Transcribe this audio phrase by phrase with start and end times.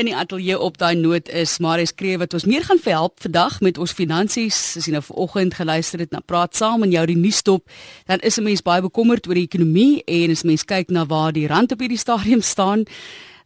[0.00, 3.58] In die ateljee op daai noot is Marius Kreew wat ons meer gaan verhelp vandag
[3.60, 4.56] met ons finansies.
[4.80, 7.68] As jy nou vanoggend geluister het na Praat Saam en jou die nuusstop,
[8.08, 11.32] dan is 'n mens baie bekommerd oor die ekonomie en as mens kyk na waar
[11.32, 12.86] die rand op hierdie stadium staan,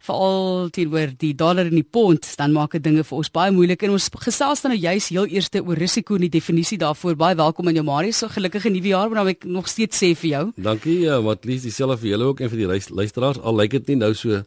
[0.05, 3.83] veral teenoor die dollar en die pond, dan maak dit dinge vir ons baie moeilik
[3.83, 7.17] en ons gesels dan nou juis heel eerste oor risiko en die definisie daarvoor.
[7.19, 8.21] Baie welkom aan jou Marius.
[8.23, 10.43] So gelukkige nuwe jaar, maar ek nog steeds sê vir jou.
[10.55, 12.69] Dankie, uh, wat lees dieselfde vir julle ook en vir die
[13.01, 13.41] luisteraars.
[13.41, 14.43] Al lyk dit nie nou so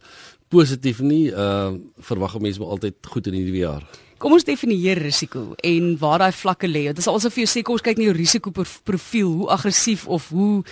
[0.49, 1.29] positief nie.
[1.31, 1.77] Uh
[2.09, 3.83] verwag mense maar altyd goed in die nuwe jaar.
[4.19, 6.89] Kom ons definieer risiko en waar daai vlakke lê.
[6.91, 10.63] Dit is alsof jy sê kom ons kyk na jou risikoprofiel, hoe aggressief of hoe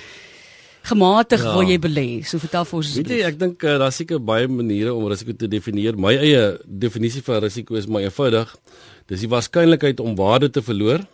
[0.87, 1.53] gematig ja.
[1.55, 2.07] wil jy belê?
[2.27, 3.13] So vertel vir ons asseblief.
[3.13, 5.95] Weet jy, ek dink uh, daar seker baie maniere om risiko te definieer.
[5.99, 8.51] My eie definisie van risiko is maar eenvoudig.
[9.07, 11.05] Dis die waarskynlikheid om waarde te verloor.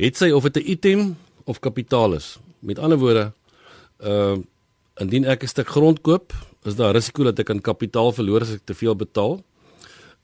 [0.00, 1.02] Het sy of dit 'n item
[1.50, 2.38] of kapitaal is.
[2.62, 3.32] Met ander woorde,
[3.98, 4.38] uh
[4.98, 6.32] indien ek 'n stuk grond koop
[6.64, 9.40] is daar risiko dat ek aan kapitaal verloor as ek te veel betaal.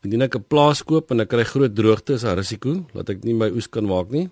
[0.05, 3.25] Indien ek 'n plaas koop en ek kry groot droogte, is daar risiko dat ek
[3.25, 4.29] nie my oes kan maak nie.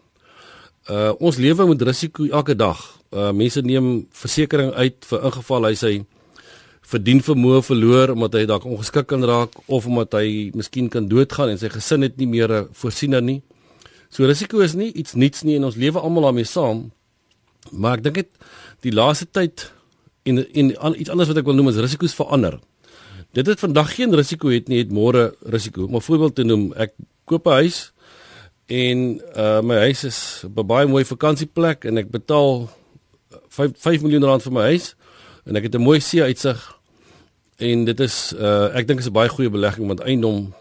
[0.88, 2.78] Uh ons lewe met risiko elke dag.
[3.10, 6.04] Uh mense neem versekerings uit vir ingeval hy sy
[6.84, 11.54] verdien vermoë verloor omdat hy dalk ongeskik kan raak of omdat hy miskien kan doodgaan
[11.54, 13.42] en sy gesin het nie meer 'n voorsiener nie.
[14.10, 16.92] So risiko is nie iets niets nie en ons lewe almal daarmee saam.
[17.72, 18.30] Maar ek dink dit
[18.82, 19.72] die laaste tyd
[20.24, 22.58] en en an, iets anders wat ek wil noem is risiko's verander.
[23.34, 25.84] Dit het vandag geen risiko het nie, het môre risiko.
[25.84, 26.94] Om 'n voorbeeld te noem, ek
[27.24, 27.92] koop 'n huis
[28.66, 32.70] en uh my huis is 'n baie mooi vakansieplek en ek betaal
[33.48, 34.94] 5 5 miljoen rand vir my huis
[35.44, 36.58] en ek het 'n mooi see uitsig
[37.58, 40.54] en dit is uh ek dink is 'n baie goeie belegging want eiendom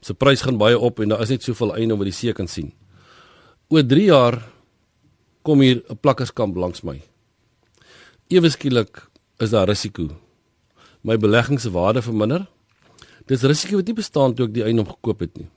[0.00, 2.48] se prys gaan baie op en daar is net soveel eiendom wat die see kan
[2.48, 2.72] sien.
[3.68, 4.42] Oor 3 jaar
[5.42, 7.00] kom hier 'n plakkerskamp langs my
[8.34, 9.04] ewe skielik
[9.42, 10.08] is daar risiko.
[11.06, 12.46] My belegging se waarde verminder.
[13.30, 15.48] Dis risiko wat nie bestaan toe ek die eiendom gekoop het nie.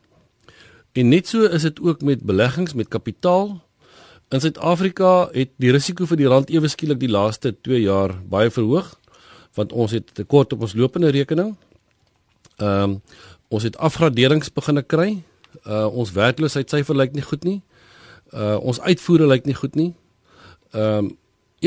[0.97, 3.57] En net so is dit ook met beleggings met kapitaal.
[4.29, 8.51] In Suid-Afrika het die risiko vir die rand ewe skielik die laaste 2 jaar baie
[8.53, 8.95] verhoog
[9.57, 11.55] want ons het tekort op ons lopende rekening.
[12.61, 12.99] Ehm um,
[13.47, 15.23] ons het afgraderings begine kry.
[15.63, 17.61] Uh ons werkloosheidsyfer lyk nie goed nie.
[18.33, 19.93] Uh ons uitvoere lyk nie goed nie.
[20.75, 21.15] Ehm um,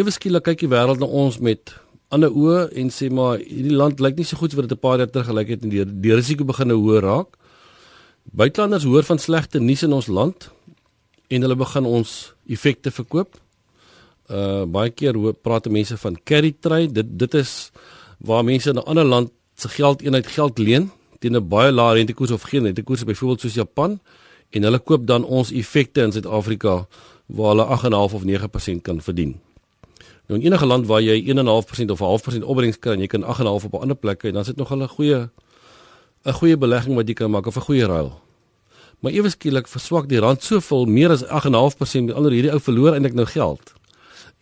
[0.00, 1.74] ewe skielik kyk die wêreld na ons met
[2.14, 4.84] ander oë en sê maar hierdie land lyk nie so goed so wat dit 'n
[4.86, 7.36] paar jaar terug gelyk het en die die risiko begin hoër raak.
[8.32, 10.50] Buitelanders hoor van slegte nuus in ons land
[11.28, 13.36] en hulle begin ons effekte verkoop.
[14.28, 16.92] Uh baie keer hoor praat mense van carry trade.
[16.92, 17.70] Dit dit is
[18.18, 21.94] waar mense in 'n ander land se geld eenheid geld leen teen 'n baie lae
[21.94, 24.00] rentekoers of geen rentekoers byvoorbeeld soos Japan
[24.50, 26.86] en hulle koop dan ons effekte in Suid-Afrika
[27.26, 29.49] waar hulle 8.5 of 9% kan verdien.
[30.30, 33.66] Nou in enige land waar jy 1.5% of 0.5% opbrengs kry en jy kan 8.5
[33.66, 35.28] op 'n ander plek kry, dan is dit nog 'n goeie
[36.24, 38.20] 'n goeie belegging wat jy kan maak of 'n goeie ruil.
[39.00, 42.92] Maar ewe skielik verswak die rand soveel meer as 8.5% met ander hierdie ou verloor
[42.92, 43.72] eintlik nou geld.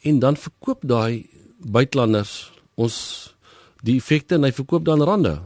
[0.02, 1.26] En dan verkoop daai
[1.58, 3.34] buitelanders ons
[3.82, 5.40] die effekte en hy verkoop dan rande.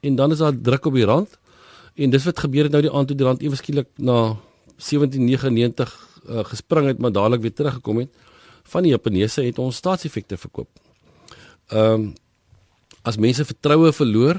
[0.00, 1.38] En dan is daar druk op die rand.
[1.94, 4.36] En dis wat gebeur het nou die aand toe die rand ewe skielik na
[4.76, 5.88] 17.99
[6.28, 8.08] uh, gespring het maar dadelik weer teruggekom het
[8.62, 10.70] van die Japaneese het ons staatseffekte verkoop.
[11.70, 12.12] Ehm um,
[13.02, 14.36] as mense vertroue verloor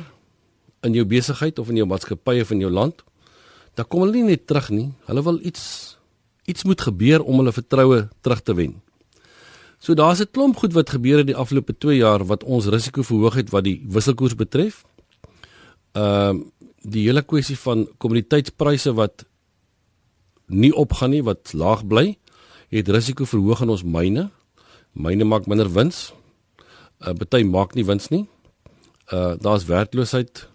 [0.85, 2.99] in jou besigheid of in jou maatskappy of in jou land,
[3.73, 4.91] dan kom hulle nie net terug nie.
[5.07, 5.97] Hulle wil iets
[6.45, 8.75] iets moet gebeur om hulle vertroue terug te wen.
[9.79, 13.01] So daar's 'n klomp goed wat gebeur het die afgelope 2 jaar wat ons risiko
[13.01, 14.85] verhoog het wat die wisselkoers betref.
[15.91, 16.51] Ehm um,
[16.81, 19.25] die hele kwessie van kommoditeitspryse wat
[20.47, 22.17] nie opgaan nie, wat laag bly
[22.79, 24.29] het risiko verhoog in ons myne.
[24.93, 26.11] Myne maak minder wins.
[26.99, 28.25] Uh party maak nie wins nie.
[29.11, 30.47] Uh daar's werkloosheid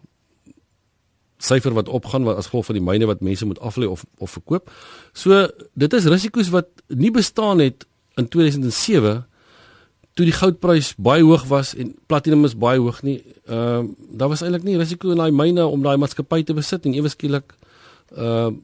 [1.36, 4.30] syfer wat opgaan wat as gevolg van die myne wat mense moet aflê of of
[4.30, 4.70] verkoop.
[5.12, 9.24] So dit is risiko's wat nie bestaan het in 2007
[10.16, 13.20] toe die goudprys baie hoog was en platinum is baie hoog nie.
[13.44, 16.86] Ehm uh, daar was eintlik nie risiko in daai myne om daai maatskappy te besit
[16.86, 17.52] en ewe skielik
[18.16, 18.56] ehm uh,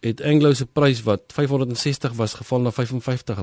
[0.00, 3.38] het Anglo se prys wat 560 was geval na R55.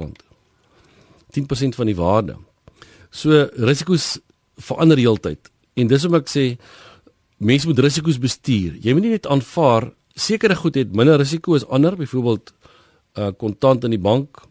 [1.33, 2.37] 10% van die waarde.
[3.09, 4.19] So risiko's
[4.57, 5.49] verander heeltyd.
[5.73, 6.45] En dis hoekom ek sê
[7.43, 8.77] mense moet risiko's bestuur.
[8.81, 12.53] Jy moet nie net aanvaar sekere goed het minder risiko as ander, byvoorbeeld
[13.17, 14.41] uh kontant in die bank.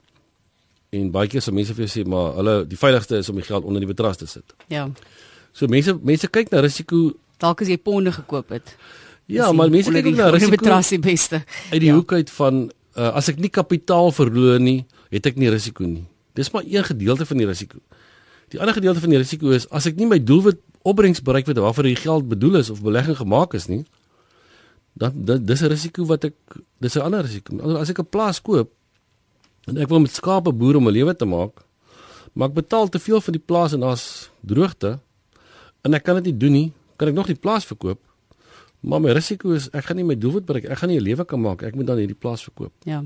[0.93, 3.46] En baie keer sal mense vir jou sê maar hulle die veiligste is om die
[3.46, 4.55] geld onder die matras te sit.
[4.69, 4.88] Ja.
[5.52, 7.12] So mense mense kyk na risiko
[7.43, 8.76] dalk as jy ponde gekoop het.
[9.26, 10.56] Ja, maar mense kyk ook na risiko.
[10.56, 11.42] Betras die beste.
[11.70, 11.94] Uit die ja.
[11.94, 16.04] hoek uit van uh, as ek nie kapitaal verloor nie, het ek nie risiko nie.
[16.36, 17.80] Dis maar een gedeelte van die risiko.
[18.52, 21.60] Die ander gedeelte van die risiko is as ek nie my doelwit opbrengs bereik word
[21.62, 23.84] waarvoor die geld bedoel is of belegging gemaak is nie,
[24.98, 26.36] dan dis 'n risiko wat ek
[26.80, 27.56] dis 'n ander risiko.
[27.78, 28.70] As ek 'n plaas koop
[29.66, 31.64] en ek wil met skape boer om 'n lewe te maak,
[32.34, 35.00] maar ek betaal te veel vir die plaas en daar's droogte
[35.84, 38.00] en ek kan dit nie doen nie, kan ek nog die plaas verkoop?
[38.82, 40.64] Maar my risiko is ek gaan nie my doelwit bereik.
[40.67, 41.62] Ek gaan nie 'n lewe kan maak.
[41.62, 42.73] Ek moet dan hierdie plaas verkoop.
[42.84, 43.05] Ja.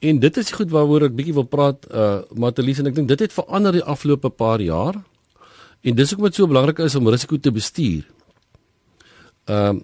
[0.00, 3.20] En dit is goed waaroor ek bietjie wil praat, uh Matelies en ek dink dit
[3.20, 4.94] het verander die afgelope paar jaar.
[5.80, 8.04] En dis hoekom dit so belangrik is om risiko te bestuur.
[9.44, 9.80] Ehm uh,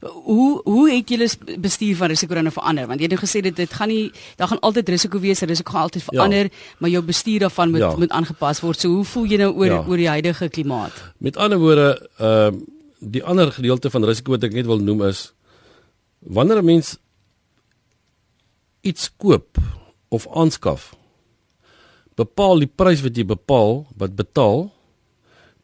[0.00, 1.28] hoe hoe het julle
[1.60, 2.86] bestuur van risiko dan verander?
[2.88, 5.72] Want jy het nou gesê dit dit gaan nie daar gaan altyd risiko wees, risiko
[5.72, 6.76] gaan altyd verander, ja.
[6.78, 7.96] maar jou bestuur daarvan moet ja.
[7.96, 8.80] moet aangepas word.
[8.80, 9.84] So hoe voel jy nou oor ja.
[9.86, 11.02] oor die huidige klimaat?
[11.18, 15.02] Met ander woorde, ehm uh, die ander gedeelte van risiko wat ek net wil noem
[15.08, 15.32] is
[16.20, 16.98] wanneer 'n mens
[18.80, 19.58] iets koop
[20.08, 20.94] of aanskaf
[22.16, 24.70] bepaal die prys wat jy bepaal wat betaal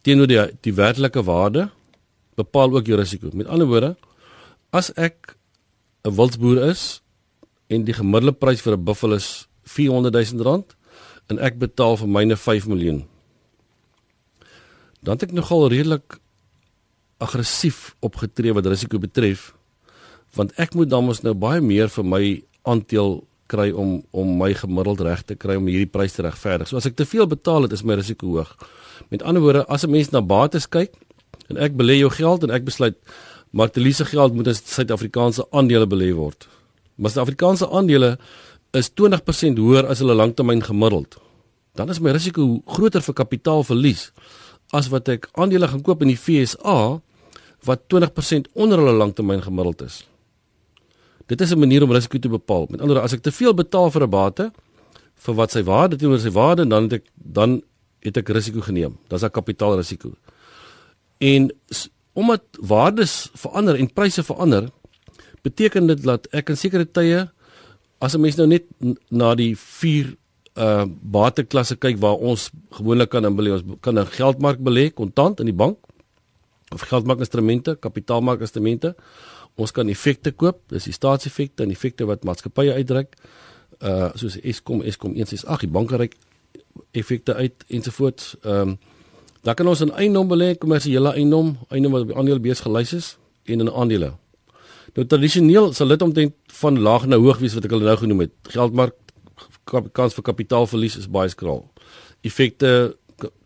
[0.03, 1.71] teenoor die die werklike waarde
[2.37, 3.31] bepaal ook jou risiko.
[3.33, 3.97] Met ander woorde
[4.71, 5.37] as ek
[6.05, 7.03] 'n wildsboer is
[7.69, 10.77] en die gemiddelde prys vir 'n buffel is 400 000 rand
[11.29, 13.05] en ek betaal vir myne 5 miljoen
[15.03, 16.19] dan het ek nogal redelik
[17.19, 19.53] aggressief opgetree wat risiko betref
[20.37, 22.23] want ek moet dan mos nou baie meer vir my
[22.69, 26.69] aandeel kry om om my gemiddeld reg te kry om hierdie prys te regverdig.
[26.69, 28.51] So as ek te veel betaal het, is my risiko hoog.
[29.13, 30.93] Met ander woorde, as 'n mens na bates kyk
[31.49, 32.97] en ek belê jou geld en ek besluit
[33.53, 36.49] maar te lease geld moet in Suid-Afrikaanse aandele belê word.
[36.97, 38.19] Maar Suid-Afrikaanse aandele
[38.73, 41.17] is 20% hoër as hulle langtermyn gemiddeld.
[41.75, 44.11] Dan is my risiko groter vir kapitaalverlies
[44.71, 47.01] as wat ek aandele gaan koop in die FSA
[47.67, 50.05] wat 20% onder hulle langtermyn gemiddeld is.
[51.27, 52.67] Dit is 'n manier om risiko te bepaal.
[52.71, 54.53] Met ander woorde, as ek te veel betaal vir 'n bate
[55.15, 57.63] vir wat sy waarde teenoor sy waarde, dan het ek dan
[58.01, 58.99] het ek risiko geneem.
[59.09, 60.15] Dis 'n kapitaalrisiko.
[61.19, 61.51] En
[62.13, 64.71] omdat waardes verander en pryse verander,
[65.43, 67.29] beteken dit dat ek in sekere tye
[67.99, 68.65] as 'n mens nou net
[69.11, 70.17] na die 4
[70.57, 75.47] uh bateklasse kyk waar ons gewoonlik kan inbelê, ons kan 'n geldmark belê, kontant in
[75.47, 75.79] die bank
[76.73, 78.95] of geldmarkinstrumente, kapitaalmarkinstrumente.
[79.57, 83.15] Ons kan effekte koop, dis die staatseffekte en effekte wat maatskappye uitdruk.
[83.81, 86.15] Uh soos Eskom, Eskom 168, die banke reik
[86.93, 88.37] effekte uit ensovoorts.
[88.43, 88.79] Ehm um,
[89.47, 93.17] dan kan ons in eiendom belê, kommersiële eiendom, eiendom wat op die aandelebees gelys is
[93.45, 94.09] en in aandele.
[94.97, 98.25] Nou tradisioneel sal dit omtrent van laag na hoog wees wat ek al nou genoem
[98.25, 98.33] het.
[98.51, 98.97] Geldmark
[99.67, 101.65] kans vir kapitaalverlies is baie skraal.
[102.27, 102.97] Effekte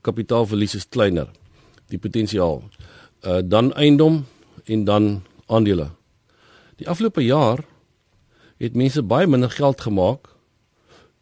[0.07, 1.29] kapitaalverlies is kleiner.
[1.91, 2.63] Die potensiaal
[3.27, 4.25] uh dan eiendom
[4.65, 5.91] en dan aandele.
[6.77, 7.65] Die afgelope jaar
[8.57, 10.29] het mense baie minder geld gemaak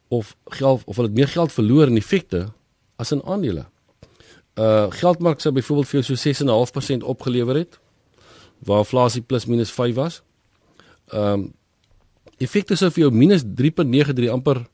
[0.08, 2.48] of geld of hulle het meer geld verloor in effekte
[2.96, 3.66] as in aandele.
[4.58, 6.44] Uh geldmark sou byvoorbeeld vir jou so
[6.98, 7.78] 6.5% opgelewer het
[8.58, 10.22] waar inflasie plus minus 5 was.
[11.06, 11.52] Ehm um,
[12.42, 14.64] effekte sou vir jou minus 3.93 amper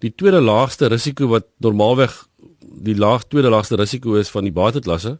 [0.00, 2.12] die tweede laagste risiko wat normaalweg
[2.60, 5.18] die laag tweede laagste risiko is van die bateklasse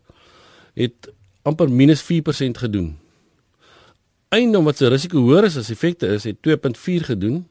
[0.79, 1.11] het
[1.43, 2.95] amper minus 4% gedoen.
[4.31, 7.45] Eiendom wat se risiko hoër is as effekte is, het 2.4 gedoen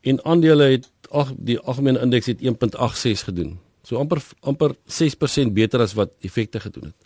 [0.00, 3.58] en aandele het ag die algemene indeks het 1.86 gedoen.
[3.86, 6.96] So amper amper 6% beter as wat effekte gedoen het.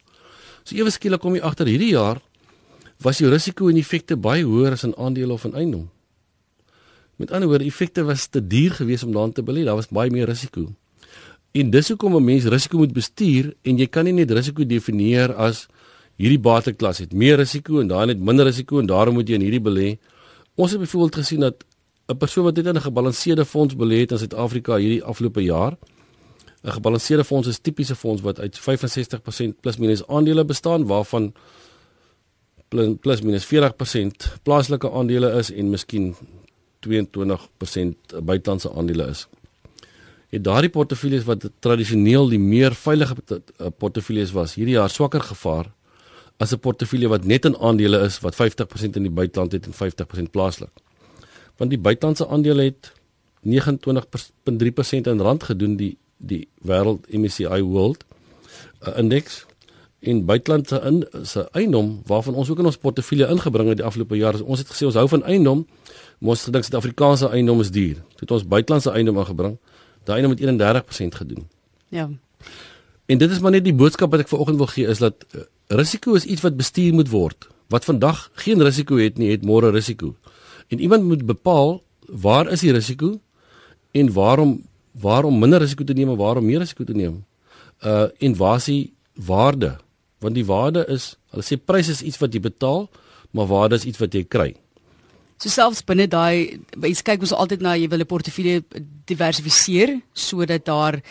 [0.64, 2.22] So ewe skielik kom jy agter hierdie jaar
[3.04, 5.90] was jou risiko en effekte baie hoër as in aandele of in eiendom.
[7.16, 9.64] Met ander woorde, effekte was te duur geweest om daarin te belê.
[9.64, 10.66] Daar was baie meer risiko.
[11.52, 15.34] En dis hoekom 'n mens risiko moet bestuur en jy kan nie net risiko definieer
[15.34, 15.66] as
[16.16, 19.40] hierdie bateklas het meer risiko en daai het minder risiko en daarom moet jy in
[19.40, 19.98] hierdie belê.
[20.54, 21.64] Ons het byvoorbeeld gesien dat
[22.08, 25.76] 'n persoon wat net in 'n gebalanseerde fonds belê het in Suid-Afrika hierdie afgelope jaar
[26.64, 31.34] 'n gebalanseerde fonds is tipiese fonds wat uit 65% plus minus aandele bestaan waarvan
[33.00, 36.14] plus minus 40% plaaslike aandele is en miskien
[36.86, 39.26] 22% buitelandse aandele is
[40.34, 45.70] het daardie portefeuilles wat tradisioneel die meer veilige eh, portefeuilles was, hierdie jaar swakker gevaar
[46.42, 49.72] as 'n portefeulje wat net in aandele is wat 50% in die buiteland het en
[49.72, 50.70] 50% plaaslik.
[51.56, 52.92] Want die buitelandse aandele het
[53.42, 58.04] 29.3% in rand gedoen die die wêreld MSCI World
[58.86, 59.46] uh, Index
[60.04, 64.16] in buitelandse in se eiendom waarvan ons ook in ons portefeulje ingebring het die afgelope
[64.16, 64.40] jaar.
[64.42, 65.66] Ons het gesê ons hou van eiendom,
[66.18, 68.02] maar ons gedink Suid-Afrikaanse eiendom is duur.
[68.14, 69.58] Dit het ons buitelandse eiendom ingebring
[70.04, 71.48] daai ene met 31% gedoen.
[71.88, 72.10] Ja.
[73.06, 75.44] En dit is maar net die boodskap wat ek vanoggend wil gee is dat uh,
[75.72, 77.48] risiko is iets wat bestuur moet word.
[77.72, 80.14] Wat vandag geen risiko het nie, het môre risiko.
[80.68, 83.16] En iemand moet bepaal waar is die risiko
[83.92, 84.62] en waarom
[85.00, 87.24] waarom minder risiko te neem en waarom meer risiko te neem.
[87.84, 89.76] Uh en waar is die waarde
[90.24, 92.86] Want die waarde is, hulle sê prys is iets wat jy betaal,
[93.36, 94.52] maar waarde is iets wat jy kry.
[95.42, 98.62] So selfs binne daai jy kyk ons altyd na jy wil 'n portefeulje
[99.10, 101.02] diversifiseer sodat daar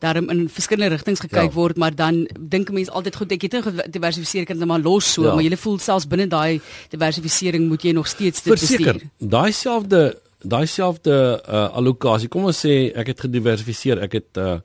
[0.00, 1.54] daarom in verskillende rigtings gekyk ja.
[1.54, 4.80] word, maar dan dink 'n mens altyd goed ek het dit diversifiseer kan dit maar
[4.80, 5.34] los so, ja.
[5.34, 6.60] maar jy voel selfs binne daai
[6.90, 9.02] diversifisering moet jy nog steeds dit bestuur.
[9.18, 12.28] Daai selfde daai selfde uh, allocasie.
[12.28, 14.02] Kom ons sê ek het gediversifiseer.
[14.02, 14.58] Ek het uh,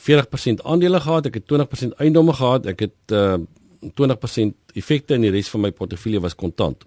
[0.00, 3.36] 40% aandele gehad, ek het 20% eiendomme gehad, ek het uh,
[3.82, 6.86] 20% effekte en die res van my portefeulje was kontant.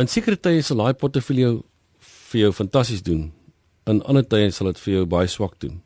[0.00, 1.60] In sekere tye sal daai portefeulje
[2.02, 3.28] vir jou fantasties doen.
[3.86, 5.78] In ander tye sal dit vir jou baie swak doen.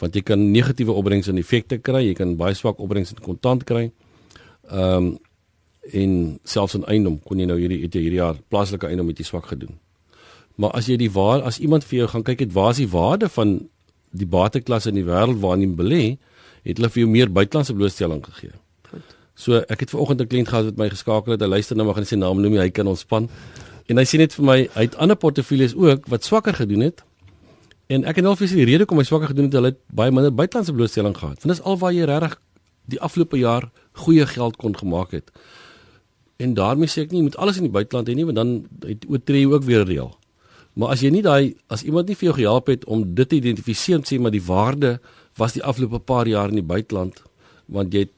[0.00, 3.66] Want jy kan negatiewe opbrengs en effekte kry, jy kan baie swak opbrengs in kontant
[3.68, 3.90] kry.
[4.70, 5.14] Ehm um,
[5.92, 6.12] en
[6.48, 9.26] selfs in eiendom kon jy nou hierdie het jy hierdie jaar plaaslike eiendom met jy
[9.28, 9.74] swak gedoen.
[10.56, 12.88] Maar as jy die waar as iemand vir jou gaan kyk het waar is die
[12.88, 13.52] waarde van
[14.14, 16.04] die bateklasse in die wêreld waarin jy belê,
[16.64, 18.54] het hulle vir jou meer buitelandse blootstelling gegee.
[19.34, 21.40] So ek het vanoggend 'n kliënt gehad wat my geskakel het.
[21.40, 23.28] Hy luister nou maar gaan sy naam noem, hy kan ontspan.
[23.88, 27.02] En hy sê net vir my, hy het ander portefeuilles ook wat swakker gedoen het.
[27.86, 30.10] En ek het al vir sy rede kom hy swakker gedoen het, hulle het baie
[30.10, 31.42] minder buitelandse blootstelling gehad.
[31.42, 32.38] Want dis al waar jy regtig
[32.86, 35.30] die afgelope jaar goeie geld kon gemaak het.
[36.36, 38.66] En daarmee sê ek nie jy moet alles in die buiteland hê nie, want dan
[39.08, 40.14] oortree jy ook weer reël.
[40.74, 43.38] Maar as jy nie daai as iemand nie vir jou gehelp het om dit te
[43.38, 44.98] identifiseer en sê maar die waarde
[45.38, 47.22] was die afgelope paar jaar in die buiteland
[47.66, 48.12] want jy het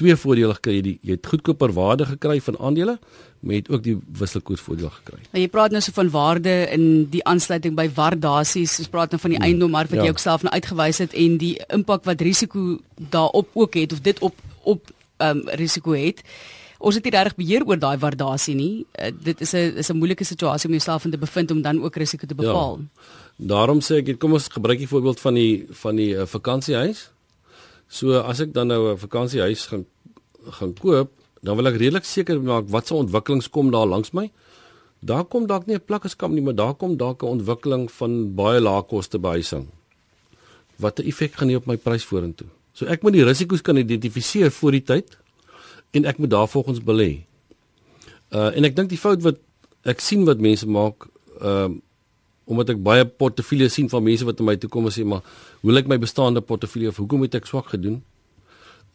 [0.00, 0.78] twee voordele gekry.
[0.78, 2.96] Jy, jy het goedkoper waarde gekry van aandele,
[3.40, 5.20] maar jy het ook die wisselkoersvoordeel gekry.
[5.32, 8.78] Nou jy praat nou so van waarde in die aansluiting by waardasies.
[8.82, 9.48] Ons praat nou van die hmm.
[9.48, 10.08] eiendom maar wat ja.
[10.08, 12.78] jy ook self nou uitgewys het en die impak wat risiko
[13.12, 16.24] daarop ook het of dit op op ehm um, risiko het.
[16.80, 18.86] Ons het nie regtig beheer oor daai waardasie nie.
[18.96, 21.82] Uh, dit is 'n is 'n moeilike situasie om jouself in te bevind om dan
[21.82, 22.78] ook risiko te bepaal.
[22.78, 23.02] Ja.
[23.36, 27.10] Daarom sê ek, kom ons gebruik die voorbeeld van die van die uh, vakansiehuis.
[27.88, 29.84] So as ek dan nou 'n vakansiehuis gaan
[30.50, 31.10] gaan koop,
[31.42, 34.30] dan wil ek redelik seker maak wat se ontwikkelings kom daar langs my.
[35.00, 38.60] Daar kom dalk nie 'n plakkeskamp nie, maar daar kom dalk 'n ontwikkeling van baie
[38.60, 39.68] lae koste behuising.
[40.76, 42.46] Wat 'n effek gaan hê op my prys vorentoe.
[42.72, 45.16] So ek moet die risiko's kan identifiseer voor die tyd
[45.90, 47.24] en ek moet daarvolgens belê.
[48.30, 49.38] Uh en ek dink die fout wat
[49.88, 51.08] ek sien wat mense maak,
[51.40, 51.78] ehm uh,
[52.50, 55.22] omdat ek baie portefeuilles sien van mense wat na my toe kom en sê maar
[55.60, 58.00] hoe lyk my bestaande portefeulje of hoekom het ek swak gedoen?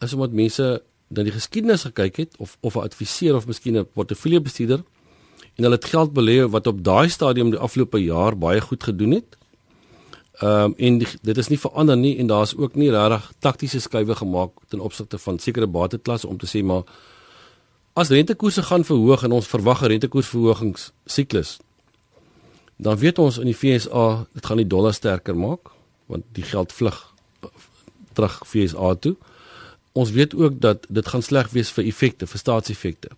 [0.04, 0.66] Is omdat mense
[1.08, 4.84] dan die geskiedenis gekyk het of of 'n adviseur of miskien 'n portefeuljebestuurder
[5.56, 9.10] en hulle het geld belê wat op daai stadium die afgelope jaar baie goed gedoen
[9.10, 9.36] het.
[10.40, 13.80] Ehm um, en die, dit is nie verander nie en daar's ook nie regtig taktiese
[13.80, 16.82] skuwe gemaak ten opsigte van sekere bateklasse om te sê maar
[17.92, 21.58] as rentekoerse gaan verhoog en ons verwag 'n rentekoersverhogings siklus
[22.76, 25.72] dan weet ons in die FSA dit gaan die dollar sterker maak
[26.06, 27.14] want die geld vlug
[28.16, 29.16] terug FSA toe.
[29.92, 33.12] Ons weet ook dat dit gaan sleg wees vir effekte, vir staatseffekte.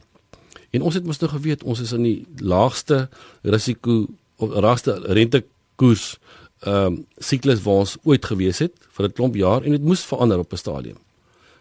[0.75, 3.07] En ons het mos nou geweet ons is in die laagste
[3.43, 4.05] risiko
[4.39, 6.19] of laagste rentekoers
[6.67, 10.05] ehm um, siklus waar ons ooit gewees het vir 'n klomp jaar en dit moes
[10.05, 10.97] verander op 'n stadium.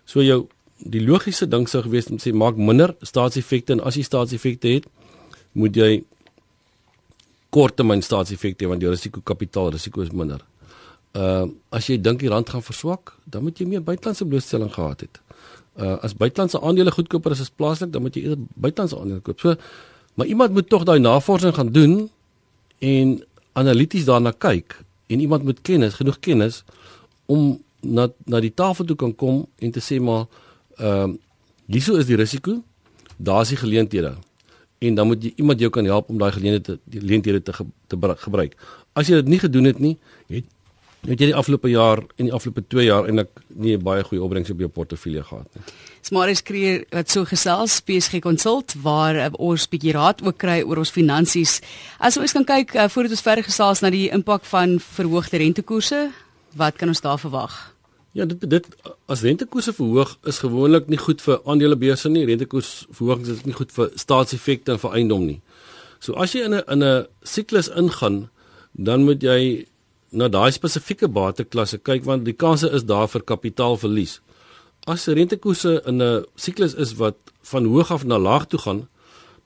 [0.06, 4.04] So jou die logiese ding sou gewees om sê maak minder staatseffekte en as jy
[4.04, 4.86] staatseffekte het,
[5.52, 6.04] moet jy
[7.50, 10.42] korttermyn staatseffekte want jou risiko kapitaal risiko is minder.
[11.14, 15.02] Uh as jy dink die rand gaan verswak, dan moet jy meer buitelandse blootstelling gehad
[15.02, 15.22] het.
[15.76, 19.40] Uh as buitelandse aandele goedkoper is as plaaslik, dan moet jy eerder buitelandse aandele koop.
[19.40, 19.56] So
[20.18, 22.10] maar iemand moet tog daai navorsing gaan doen
[22.80, 23.24] en
[23.54, 26.64] analities daarna kyk en iemand moet kennis, genoeg kennis
[27.26, 30.26] om na na die tafel toe kan kom en te sê maar
[30.78, 31.16] ehm uh,
[31.68, 32.62] hieso is die risiko,
[33.18, 34.16] daar is die geleenthede
[34.80, 37.54] en dan moet jy iemand jou kan help om daai geleenthede die geleenthede te,
[37.88, 38.54] te gebruik.
[38.94, 39.98] As jy dit nie gedoen het nie,
[40.32, 40.46] het
[41.08, 44.24] het jy die afgelope jaar en die afgelope 2 jaar eintlik nie 'n baie goeie
[44.24, 45.64] opbrengs op jou portefeulje gehad nie.
[46.02, 50.78] Smaris kreer wat so gesels PSG Consult waar uh, ons bietjie raad ook kry oor
[50.78, 51.62] ons finansies.
[52.00, 56.12] As ons kan kyk uh, voordat ons verder gesels na die impak van verhoogde rentekoerse,
[56.56, 57.74] wat kan ons daar verwag?
[58.12, 58.66] Ja, dit dit
[59.06, 62.26] as rentekoerse verhoog is gewoonlik nie goed vir aandelebeurse nie.
[62.26, 65.42] Rentekoersverhogings is nie goed vir staatseffekte en vir eiendom nie.
[66.00, 68.30] So as jy in 'n in 'n siklus ingaan,
[68.74, 69.68] dan moet jy
[70.12, 74.20] na daai spesifieke bateklasse kyk want die kanse is daar vir kapitaalverlies.
[74.88, 78.88] As rentekoerse in 'n siklus is wat van hoog af na laag toe gaan,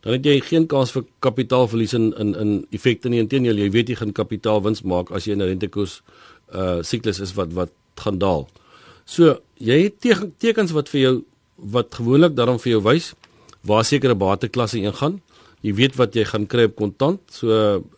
[0.02, 3.20] dan het jy geen kans vir kapitaalverlies in in in effekte nie.
[3.20, 6.02] Inteendeel, jy weet jy gaan kapitaalwins maak as jy in 'n rentekoers
[6.54, 8.48] uh siklus is wat wat gaan daal.
[9.06, 10.00] So, jy het
[10.38, 11.24] tekens wat vir jou
[11.56, 13.14] wat gewoonlik daarom vir jou wys
[13.62, 15.22] waar sekere bateklasse ingaan.
[15.62, 17.22] Jy weet wat jy gaan kry op kontant.
[17.30, 17.50] So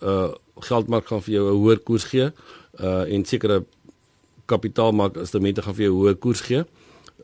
[0.02, 0.32] uh
[0.64, 2.32] geldmark gaan vir jou 'n hoër koers gee
[2.80, 3.66] uh en sekere
[4.46, 6.64] kapitaalmark instrumente gaan vir jou 'n hoër koers gee.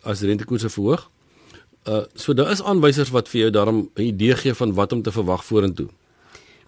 [0.01, 1.09] as rentekoerse verhoog.
[1.87, 5.01] Uh so daar is aanwysers wat vir jou daarom 'n idee gee van wat om
[5.01, 5.87] te verwag vorentoe.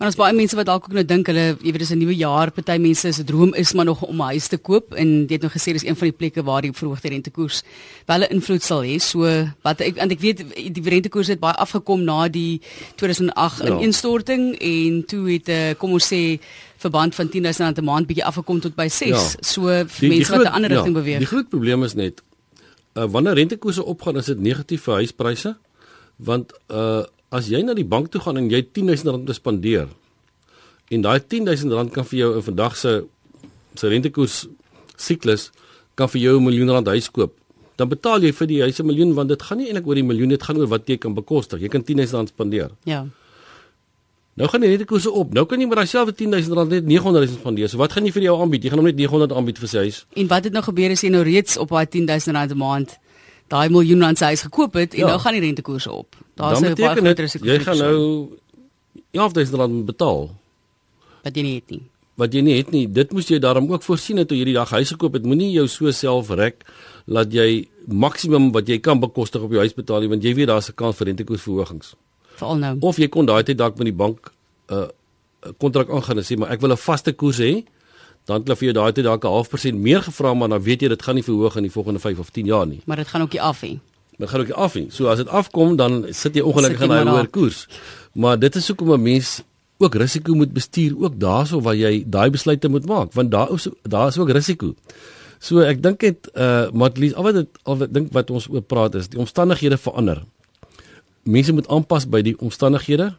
[0.02, 2.16] Want ons baie mense wat dalk ook nou dink hulle, jy weet dis 'n nuwe
[2.18, 5.34] jaar, party mense se droom is maar nog om 'n huis te koop en jy
[5.38, 7.62] het nou gesê dis een van die plekke waar die verhoogde rentekoers
[8.08, 8.98] wel 'n invloed sal hê.
[8.98, 9.20] So
[9.62, 10.38] wat ek want ek weet
[10.74, 12.62] die rentekoers het baie afgekom na die
[12.96, 13.78] 2008 ja.
[13.78, 16.40] ineenstorting en toe het 'n eh, kom ons sê
[16.78, 19.08] verband van 10000 rand 'n maand bietjie afgekom tot by 6.
[19.08, 19.18] Ja.
[19.42, 21.20] So vir die, mense die groot, wat 'n ander rigting ja, beweeg.
[21.20, 22.24] Die groot probleem is net
[22.98, 25.58] uh, wanneer rentekoerse opgaan, is dit negatief vir huispryse
[26.18, 29.88] want uh as jy na die bank toe gaan en jy 10000 rand te spandeer
[30.92, 32.92] en daai 10000 rand kan vir jou in vandag se
[33.80, 34.48] se rentekoers
[35.00, 35.52] siklus
[35.96, 37.34] kan vir jou 'n miljoen rand huis koop.
[37.78, 40.04] Dan betaal jy vir die huis 'n miljoen want dit gaan nie eintlik oor die
[40.04, 42.70] miljoen dit gaan oor wat jy kan bekostig jy kan 10000 rand spandeer.
[42.84, 43.08] Ja.
[44.36, 45.34] Nou gaan die rentekoerse op.
[45.34, 47.70] Nou kan jy met daai selfde 10000 rand net 900000 spandeer.
[47.70, 48.64] So wat gaan jy vir jou aanbied?
[48.64, 50.06] Jy gaan hom net 900 aanbied vir sy huis.
[50.16, 53.00] En wat het nou gebeur as jy nou reeds op daai 10000 rand 'n maand
[53.52, 55.14] daai miljoen rand se huis gekoop het en ja.
[55.14, 56.16] nou gaan die rentekoerse op.
[56.40, 57.46] Daar's 'n baie groot risiko.
[57.46, 58.30] Jy gaan nou
[59.12, 60.30] 11000 rand betaal.
[61.24, 61.84] Wat jy nie het nie.
[62.16, 62.86] Wat jy nie het nie.
[62.88, 65.26] Dit moes jy daarom ook voorsien het toe jy die dag huis gekoop het.
[65.26, 66.66] Moenie jou so self rek
[67.06, 70.48] dat jy maksimum wat jy kan bekostig op jou huis betaal nie want jy weet
[70.48, 71.96] daar's 'n kans vir rentekoersverhogings.
[72.36, 72.78] Veral nou.
[72.80, 74.32] Of jy kon daai tyd dalk met die bank
[74.70, 74.88] 'n uh,
[75.58, 77.66] kontrak aangaan en sê maar ek wil 'n vaste koers hê
[78.26, 80.88] dan klaf jy daai tyd dalk 'n half persent meer gevra maar dan weet jy
[80.88, 82.82] dit gaan nie verhoog in die volgende 5 of 10 jaar nie.
[82.86, 83.80] Maar dit gaan ook nie af nie.
[84.18, 84.88] Dit gaan ook nie af nie.
[84.90, 87.68] So as dit afkom dan sit jy ongelukkig in 'n hoër koers.
[88.14, 89.42] Maar dit is hoekom 'n mens
[89.78, 93.68] ook risiko moet bestuur ook daarso waar jy daai besluite moet maak want daar is
[93.82, 94.76] daar is ook risiko.
[95.40, 98.62] So ek dink dit uh Matlies al wat dit al wat dink wat ons oor
[98.62, 100.22] praat is die omstandighede verander.
[101.24, 103.14] Mense moet aanpas by die omstandighede.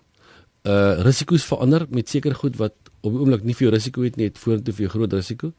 [0.62, 4.16] Uh risiko's verander met seker goed wat op die oomblik nie vir jou risiko het
[4.16, 5.52] nie, het vorentoe vir jou groot risiko.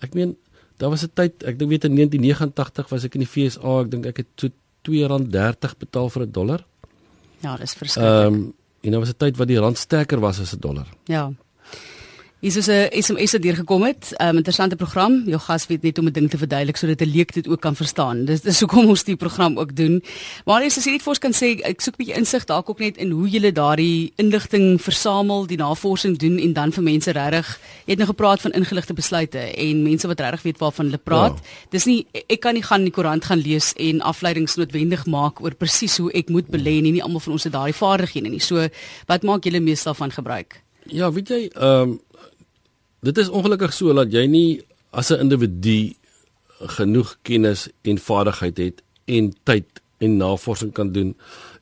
[0.00, 0.36] Ek meen,
[0.78, 3.90] daar was 'n tyd, ek dink weet in 1989 was ek in die FSA, ek
[3.90, 4.48] dink ek het so
[4.84, 6.64] R2.30 betaal vir 'n dollar.
[7.40, 8.12] Ja, dis verskriklik.
[8.12, 10.86] Ehm um, en daar was 'n tyd wat die rand sterker was as 'n dollar.
[11.04, 11.32] Ja.
[12.44, 14.12] Is dus 'n SMS wat deur gekom het.
[14.16, 15.22] 'n um, Interessante program.
[15.26, 17.76] Jou gas weet net om 'n ding te verduidelik sodat 'n leek dit ook kan
[17.76, 18.24] verstaan.
[18.24, 20.02] Dis dis hoekom ons die program ook doen.
[20.44, 22.78] Maar as jy net vir ons kan sê, ek soek 'n bietjie insig dalk ook
[22.78, 27.60] net in hoe jy daardie inligting versamel, die navorsing doen en dan vir mense regtig.
[27.86, 31.38] Jy het nou gepraat van ingeligte besluite en mense wat regtig weet waarvan hulle praat.
[31.38, 31.68] Ja.
[31.70, 35.40] Dis nie ek kan nie gaan in die koerant gaan lees en afleidings noodwendig maak
[35.40, 36.92] oor presies hoe ek moet belê nie.
[36.92, 38.40] Nie almal van ons het daardie vaardighede nie.
[38.40, 38.68] So,
[39.06, 40.62] wat maak julle meestal van gebruik?
[40.86, 42.00] Ja, weet jy, ehm um,
[43.04, 45.94] dit is ongelukkig so dat jy nie as 'n individu
[46.76, 49.66] genoeg kennis en vaardigheid het en tyd
[49.98, 51.16] en navorsing kan doen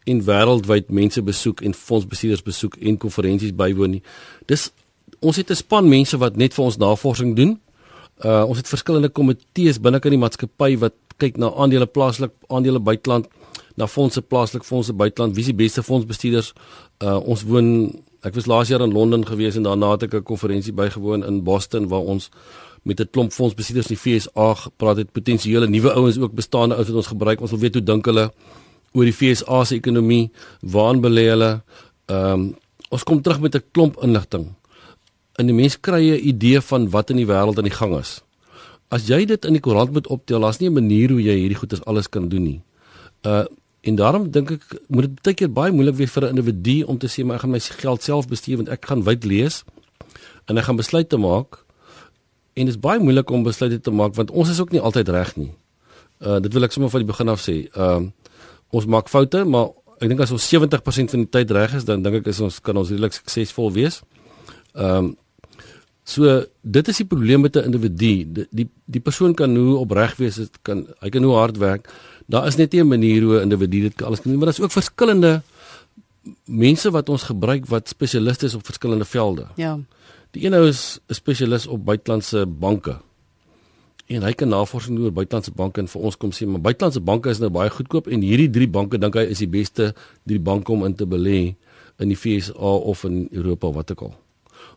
[0.05, 4.03] en wêreldwyd mense besoek en fondsbestuurders besoek en konferensies bywoon nie.
[4.47, 4.71] Dis
[5.21, 7.61] ons het 'n span mense wat net vir ons navorsing doen.
[8.25, 12.79] Uh ons het verskillende komitees binne in die maatskappy wat kyk na aandele plaaslik, aandele
[12.79, 13.27] buiteland,
[13.77, 16.53] na fondse plaaslik, fondse buiteland, wie is die beste fondsbestuurders?
[16.99, 20.23] Uh ons woon Ek was laas jaar in Londen gewees en daarna het ek 'n
[20.23, 22.31] konferensie bygewoon in Boston waar ons
[22.83, 26.89] met 'n klomp fondsbestuurders in die FSA gepraat het, potensiële nuwe ouens ook bestaande ouens
[26.89, 27.41] wat ons gebruik.
[27.41, 28.33] Ons wil weet hoe dink hulle
[28.93, 30.31] oor die FSA se ekonomie,
[30.61, 31.63] waaraan belê hulle?
[32.07, 32.57] Ehm um,
[32.91, 34.55] ons kom terug met 'n klomp inligting.
[35.39, 38.23] En die mense kry 'n idee van wat in die wêreld aan die gang is.
[38.89, 41.59] As jy dit in die koerant moet optel, daar's nie 'n manier hoe jy hierdie
[41.59, 42.61] goedes alles kan doen nie.
[43.23, 43.45] Uh
[43.83, 46.99] En daarom dink ek moet dit baie keer baie moeilik wees vir 'n individu om
[46.99, 49.65] te sê maar ek gaan my geld self bestuur want ek gaan wyd lees
[50.47, 51.65] en ek gaan besluite maak.
[52.55, 55.09] En dit is baie moeilik om besluite te maak want ons is ook nie altyd
[55.09, 55.53] reg nie.
[56.21, 57.69] Uh dit wil ek sommer van die begin af sê.
[57.75, 58.11] Ehm uh,
[58.71, 59.69] ons maak foute, maar
[60.01, 62.61] ek dink as ons 70% van die tyd reg is, dan dink ek is ons
[62.61, 64.03] kan ons redelik suksesvol wees.
[64.75, 65.17] Ehm um,
[66.05, 68.27] So dit is die probleem met 'n individu.
[68.33, 71.89] Die, die die persoon kan hoe opreg wees, dit kan hy kan hoe hard werk,
[72.27, 74.59] daar is net nie 'n manier hoe 'n individu dit alles kan doen, maar daar
[74.59, 75.43] is ook verskillende
[76.45, 79.47] mense wat ons gebruik wat spesialiste is op verskillende velde.
[79.57, 79.79] Ja.
[80.31, 83.01] Die een ou is 'n spesialis op buitelandse banke.
[84.07, 87.01] En hy kan navorsing doen oor buitelandse banke en vir ons kom sê, maar buitelandse
[87.01, 90.41] banke is nou baie goedkoop en hierdie drie banke dink hy is die beste drie
[90.41, 91.55] banke om in te belê
[91.99, 94.15] in die FSA of in Europa wat ook al.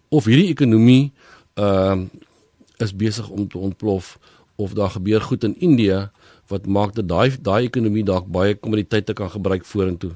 [0.09, 1.11] Of hierdie ekonomie
[1.53, 2.07] ehm uh,
[2.77, 4.19] is besig om te ontplof
[4.55, 6.09] of daar gebeur goed in Indië
[6.47, 10.13] wat maak dat daai daai ekonomie dalk baie kommoditeite kan gebruik vorentoe.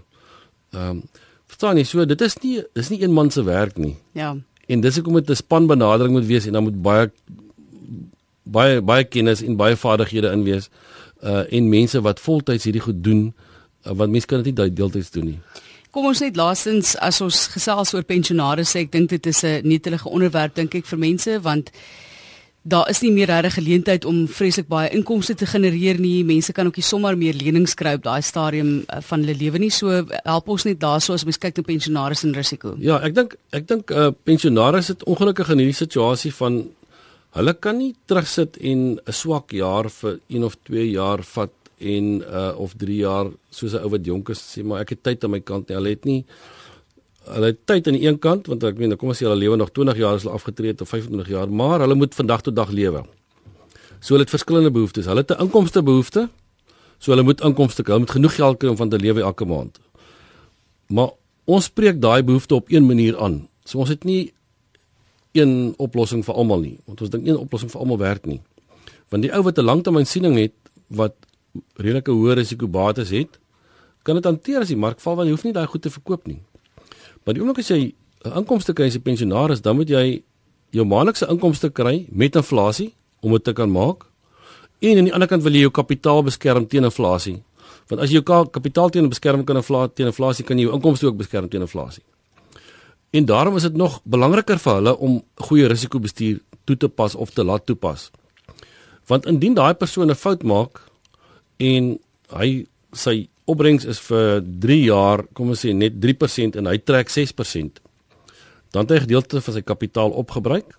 [0.74, 1.04] Ehm um,
[1.50, 3.96] verstaan jy so dit is nie dis nie een man se werk nie.
[4.13, 4.36] Ja.
[4.68, 7.12] En dis hoekom dit 'n span benadering moet wees en dan moet baie
[8.44, 10.70] baie baie kennis en baie vaardighede in wees
[11.24, 13.34] uh en mense wat voltyds hierdie goed doen
[13.86, 15.39] uh, want mense kan dit nie deeltyds doen nie.
[15.92, 19.68] Kom ons net laasens as ons gesels oor pensionaars sê ek dink dit is 'n
[19.68, 21.72] netelige onderwerp dink ek vir mense want
[22.62, 26.24] daar is nie meer regtig geleentheid om vreeslik baie inkomste te genereer nie.
[26.28, 29.62] Mense kan ook nie sommer meer lenings kry op daai stadium uh, van hulle lewe
[29.63, 29.72] nie.
[29.72, 32.76] So help ons net daarso as mens kyk na pensionaars en risiko.
[32.84, 36.65] Ja, ek dink ek dink uh, pensionaars het ongelukkig in hierdie situasie van
[37.38, 42.22] hulle kan nie terugsit en 'n swak jaar vir 1 of 2 jaar vat en
[42.22, 45.24] uh, of 3 jaar soos 'n ou wat jonk is sê maar ek het tyd
[45.24, 45.76] aan my kant nie.
[45.76, 46.26] Hulle het nie
[47.34, 49.72] hulle tyd aan die een kant want ek meen kom as jy hulle lewe nog
[49.76, 52.72] 20 jaar as hulle afgetree het of 25 jaar, maar hulle moet vandag tot dag
[52.74, 53.04] lewe.
[54.00, 55.06] So hulle het verskillende behoeftes.
[55.06, 56.30] Hulle het 'n inkomste behoefte.
[57.00, 59.46] So hulle moet inkomste kry, hulle moet genoeg geld kry om van te lewe elke
[59.46, 59.80] maand.
[60.88, 61.10] Maar
[61.46, 63.48] ons spreek daai behoefte op een manier aan.
[63.63, 64.34] So ons het nie
[65.32, 68.42] een oplossing vir almal nie, want ons dink een oplossing vir almal werk nie.
[69.10, 70.54] Want die ou wat 'n langtermynsiening het
[70.88, 71.15] wat
[71.76, 73.39] redelike hoë risiko bates het,
[74.04, 76.28] kan dit hanteer as die mark val want jy hoef nie daai goed te verkoop
[76.28, 76.42] nie.
[77.30, 77.94] Maar die oomblik as jy
[78.26, 80.24] 'n inkomste kry as 'n pensionaris, dan moet jy
[80.72, 84.06] jou maandelikse inkomste kry met inflasie om dit te kan maak.
[84.82, 87.44] En aan die ander kant wil jy jou kapitaal beskerm teen inflasie.
[87.88, 91.06] Want as jy jou kapitaal teen beskerm kan inflasie teen inflasie kan jy jou inkomste
[91.06, 92.04] ook beskerm teen inflasie.
[93.12, 97.30] En daarom is dit nog belangriker vir hulle om goeie risikobestuur toe te pas of
[97.30, 98.12] te laat toepas.
[99.06, 100.82] Want indien daai persoon 'n fout maak
[101.58, 106.78] en hy sy opbrengs is vir 3 jaar, kom ons sê net 3% en hy
[106.78, 107.82] trek 6%.
[108.72, 110.78] Dan het hy 'n gedeelte van sy kapitaal opgebruik